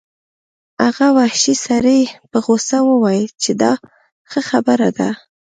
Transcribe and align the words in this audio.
هغه 0.83 1.07
وحشي 1.17 1.55
سړي 1.65 2.01
په 2.29 2.37
غوسه 2.45 2.77
وویل 2.89 3.27
چې 3.43 3.51
دا 3.61 3.73
ښه 4.29 4.41
خبره 4.49 4.89
ده 4.97 5.09